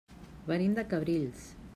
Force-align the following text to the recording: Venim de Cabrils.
Venim 0.47 0.73
de 0.79 0.85
Cabrils. 0.95 1.45